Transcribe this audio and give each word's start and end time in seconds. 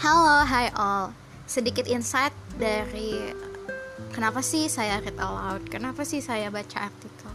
Halo, 0.00 0.48
hai 0.48 0.72
all. 0.80 1.12
Sedikit 1.44 1.84
insight 1.84 2.32
dari 2.56 3.20
kenapa 4.16 4.40
sih 4.40 4.64
saya 4.64 4.96
read 4.96 5.12
aloud, 5.20 5.68
kenapa 5.68 6.08
sih 6.08 6.24
saya 6.24 6.48
baca 6.48 6.88
artikel. 6.88 7.28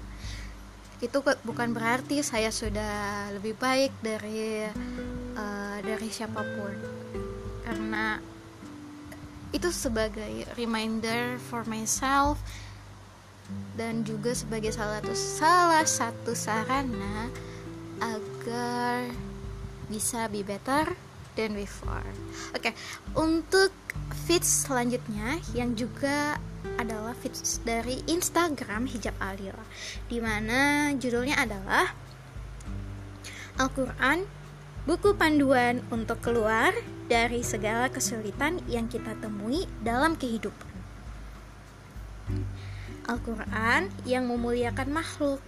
Itu 0.97 1.21
bukan 1.45 1.77
berarti 1.77 2.25
saya 2.25 2.49
sudah 2.49 3.29
lebih 3.37 3.53
baik 3.61 3.93
dari 4.01 4.65
uh, 5.37 5.77
dari 5.77 6.09
siapa 6.09 6.41
pun, 6.41 6.73
karena 7.69 8.17
itu 9.53 9.69
sebagai 9.69 10.49
reminder 10.57 11.37
for 11.37 11.69
myself 11.69 12.41
dan 13.77 14.01
juga 14.01 14.33
sebagai 14.33 14.73
salah 14.73 15.05
satu 15.05 15.13
salah 15.13 15.85
satu 15.85 16.31
sarana 16.33 17.29
agar 18.01 19.13
bisa 19.85 20.25
be 20.33 20.41
better 20.41 20.97
than 21.35 21.55
before. 21.55 22.03
Oke, 22.55 22.71
okay. 22.71 22.73
untuk 23.15 23.71
feeds 24.25 24.67
selanjutnya 24.67 25.39
yang 25.53 25.75
juga 25.75 26.39
adalah 26.81 27.13
feeds 27.15 27.61
dari 27.61 28.01
Instagram 28.09 28.89
Hijab 28.89 29.15
Alila, 29.21 29.63
di 30.09 30.17
mana 30.19 30.91
judulnya 30.97 31.39
adalah 31.39 31.93
Al-Quran, 33.55 34.27
buku 34.83 35.15
panduan 35.15 35.79
untuk 35.93 36.19
keluar 36.19 36.75
dari 37.07 37.39
segala 37.45 37.87
kesulitan 37.87 38.59
yang 38.67 38.91
kita 38.91 39.15
temui 39.23 39.63
dalam 39.79 40.19
kehidupan. 40.19 40.75
Al-Quran 43.05 43.93
yang 44.03 44.25
memuliakan 44.25 44.89
makhluk, 44.89 45.39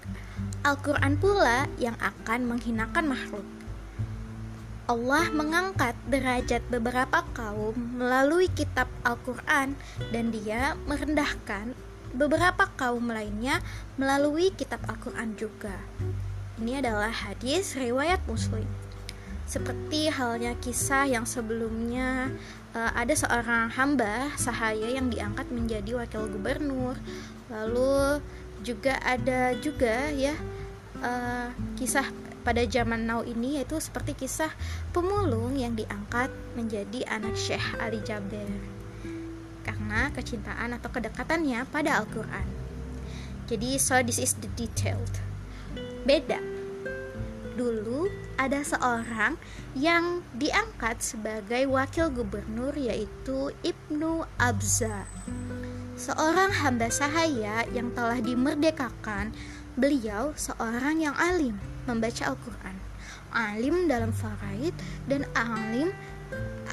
Al-Quran 0.62 1.18
pula 1.18 1.66
yang 1.82 1.98
akan 1.98 2.46
menghinakan 2.46 3.10
makhluk. 3.10 3.46
Allah 4.88 5.28
mengangkat 5.36 6.00
derajat 6.08 6.64
beberapa 6.72 7.20
kaum 7.36 7.76
melalui 8.00 8.48
kitab 8.48 8.88
Al-Quran 9.04 9.76
dan 10.16 10.32
dia 10.32 10.80
merendahkan 10.88 11.76
beberapa 12.16 12.72
kaum 12.80 13.12
lainnya 13.12 13.60
melalui 14.00 14.48
kitab 14.56 14.80
Al-Quran 14.88 15.36
juga. 15.36 15.76
Ini 16.56 16.80
adalah 16.80 17.12
hadis 17.12 17.76
riwayat 17.76 18.24
muslim. 18.32 18.64
Seperti 19.44 20.08
halnya 20.08 20.56
kisah 20.56 21.04
yang 21.04 21.28
sebelumnya 21.28 22.32
uh, 22.72 22.92
ada 22.96 23.12
seorang 23.12 23.68
hamba 23.76 24.32
sahaya 24.40 24.88
yang 24.88 25.12
diangkat 25.12 25.52
menjadi 25.52 26.00
wakil 26.00 26.32
gubernur. 26.32 26.96
Lalu 27.52 28.24
juga 28.64 29.04
ada 29.04 29.52
juga 29.60 30.16
ya 30.16 30.36
uh, 31.04 31.52
kisah 31.76 32.08
pada 32.48 32.64
zaman 32.64 33.04
now 33.04 33.28
ini 33.28 33.60
yaitu 33.60 33.76
seperti 33.76 34.24
kisah 34.24 34.56
pemulung 34.96 35.60
yang 35.60 35.76
diangkat 35.76 36.32
menjadi 36.56 37.04
anak 37.12 37.36
Syekh 37.36 37.76
Ali 37.76 38.00
Jaber 38.08 38.48
karena 39.68 40.08
kecintaan 40.16 40.72
atau 40.80 40.88
kedekatannya 40.88 41.68
pada 41.68 42.00
Al-Quran. 42.00 42.48
Jadi 43.52 43.76
so 43.76 44.00
this 44.00 44.16
is 44.16 44.40
the 44.40 44.48
detailed. 44.56 45.20
Beda. 46.08 46.40
Dulu 47.60 48.08
ada 48.40 48.64
seorang 48.64 49.36
yang 49.76 50.24
diangkat 50.32 51.04
sebagai 51.04 51.68
wakil 51.68 52.08
gubernur 52.16 52.72
yaitu 52.80 53.52
Ibnu 53.60 54.24
Abza. 54.40 55.04
Seorang 56.00 56.56
hamba 56.64 56.88
sahaya 56.88 57.68
yang 57.76 57.92
telah 57.92 58.24
dimerdekakan, 58.24 59.36
beliau 59.76 60.32
seorang 60.40 61.04
yang 61.04 61.18
alim 61.20 61.60
membaca 61.88 62.28
Al-Quran. 62.28 62.76
Alim 63.32 63.88
dalam 63.88 64.12
faraid 64.12 64.76
dan 65.08 65.24
alim 65.36 65.92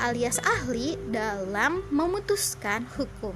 alias 0.02 0.42
ahli 0.42 0.98
dalam 1.10 1.86
memutuskan 1.94 2.86
hukum. 2.98 3.34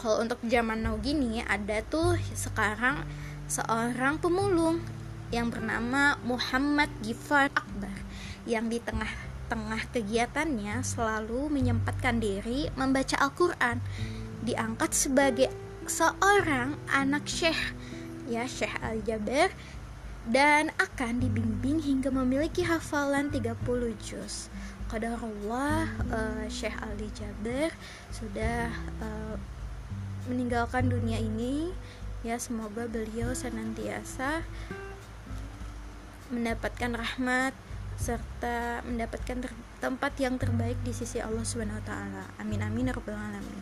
Kalau 0.00 0.22
untuk 0.24 0.40
zaman 0.46 0.80
now 0.80 0.96
gini 0.96 1.44
ada 1.44 1.84
tuh 1.84 2.16
sekarang 2.32 3.04
seorang 3.50 4.16
pemulung 4.16 4.80
yang 5.28 5.52
bernama 5.52 6.16
Muhammad 6.24 6.88
Gifar 7.04 7.52
Akbar 7.52 7.92
yang 8.48 8.72
di 8.72 8.80
tengah-tengah 8.80 9.92
kegiatannya 9.92 10.80
selalu 10.80 11.52
menyempatkan 11.52 12.16
diri 12.16 12.72
membaca 12.78 13.18
Al-Quran. 13.20 13.82
Diangkat 14.40 14.90
sebagai 14.96 15.52
seorang 15.84 16.80
anak 16.88 17.28
syekh. 17.28 17.76
Ya 18.30 18.46
Syekh 18.46 18.72
Al-Jaber 18.80 19.52
dan 20.28 20.68
akan 20.76 21.24
dibimbing 21.24 21.80
hingga 21.80 22.12
memiliki 22.12 22.60
hafalan 22.66 23.32
30 23.32 23.56
juz. 24.04 24.52
Qadarullah 24.90 25.86
uh, 26.10 26.44
Syekh 26.50 26.76
Ali 26.82 27.08
Jaber 27.14 27.70
sudah 28.10 28.68
uh, 29.00 29.38
meninggalkan 30.28 30.90
dunia 30.90 31.16
ini 31.16 31.70
ya 32.20 32.36
semoga 32.36 32.84
beliau 32.84 33.32
senantiasa 33.32 34.44
mendapatkan 36.28 36.92
rahmat 36.92 37.56
serta 37.96 38.84
mendapatkan 38.84 39.48
tempat 39.80 40.12
yang 40.20 40.36
terbaik 40.36 40.76
di 40.84 40.92
sisi 40.92 41.20
Allah 41.20 41.44
Subhanahu 41.44 41.80
wa 41.80 41.86
taala. 41.86 42.24
Amin 42.36 42.60
amin 42.60 42.88
ya 42.88 42.94
rabbal 42.96 43.16
alamin. 43.16 43.60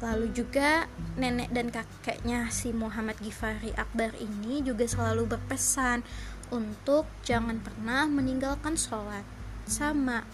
Lalu 0.00 0.32
juga 0.32 0.88
nenek 1.20 1.52
dan 1.52 1.68
kakeknya 1.68 2.48
si 2.48 2.72
Muhammad 2.72 3.20
Gifari 3.20 3.76
Akbar 3.76 4.16
ini 4.16 4.64
juga 4.64 4.88
selalu 4.88 5.36
berpesan 5.36 6.00
untuk 6.48 7.04
jangan 7.22 7.60
pernah 7.60 8.08
meninggalkan 8.08 8.74
sholat 8.80 9.22
sama. 9.68 10.24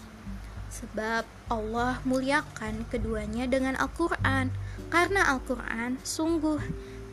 Sebab 0.71 1.27
Allah 1.51 1.99
muliakan 2.07 2.87
keduanya 2.87 3.47
dengan 3.47 3.75
Al-Quran. 3.75 4.51
Karena 4.87 5.35
Al-Quran 5.35 5.99
sungguh 6.01 6.59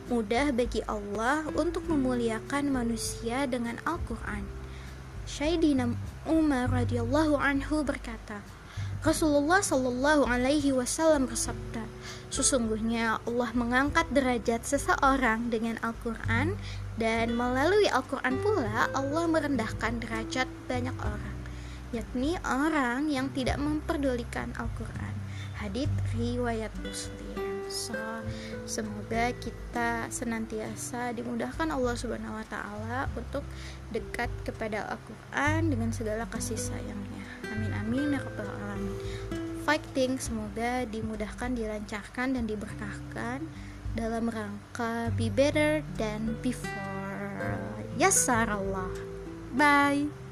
mudah 0.07 0.53
bagi 0.53 0.85
Allah 0.85 1.43
untuk 1.57 1.89
memuliakan 1.89 2.69
manusia 2.71 3.49
dengan 3.49 3.81
Al-Quran. 3.83 4.45
Syaidina 5.25 5.89
Umar 6.29 6.69
radhiyallahu 6.69 7.41
anhu 7.41 7.81
berkata 7.81 8.45
Rasulullah 9.05 9.61
Shallallahu 9.61 10.25
Alaihi 10.25 10.73
Wasallam 10.73 11.29
bersabda, 11.29 11.85
sesungguhnya 12.33 13.21
Allah 13.29 13.53
mengangkat 13.53 14.09
derajat 14.09 14.65
seseorang 14.65 15.53
dengan 15.53 15.77
Al-Quran 15.85 16.57
dan 16.97 17.37
melalui 17.37 17.85
Al-Quran 17.85 18.41
pula 18.41 18.89
Allah 18.97 19.29
merendahkan 19.29 20.01
derajat 20.01 20.49
banyak 20.65 20.97
orang, 20.97 21.37
yakni 21.93 22.33
orang 22.41 23.05
yang 23.13 23.29
tidak 23.29 23.61
memperdulikan 23.61 24.49
Al-Quran. 24.57 25.13
Hadits 25.61 25.93
riwayat 26.17 26.73
Muslim. 26.81 27.44
So, 27.65 27.97
semoga 28.69 29.33
kita 29.37 30.09
senantiasa 30.13 31.13
dimudahkan 31.17 31.69
Allah 31.73 31.95
Subhanahu 31.97 32.37
wa 32.37 32.45
taala 32.45 33.09
untuk 33.17 33.41
dekat 33.89 34.29
kepada 34.45 34.85
Al-Qur'an 34.93 35.73
dengan 35.73 35.89
segala 35.89 36.29
kasih 36.29 36.57
sayangnya. 36.57 37.25
Amin 37.49 37.73
amin 37.73 38.13
ya 38.13 38.19
rabbal 38.21 38.49
alamin. 38.49 38.97
Fighting 39.65 40.21
semoga 40.21 40.85
dimudahkan 40.85 41.57
dilancarkan 41.57 42.37
dan 42.37 42.45
diberkahkan 42.45 43.39
dalam 43.97 44.29
rangka 44.29 45.09
be 45.17 45.33
better 45.33 45.81
than 45.97 46.37
before. 46.45 46.69
Ya 47.97 48.11
Allah 48.11 48.91
bye 49.55 50.24